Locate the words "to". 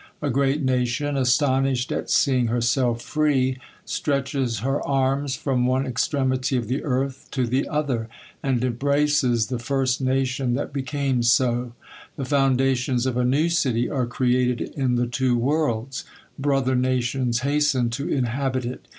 7.33-7.45, 17.91-18.09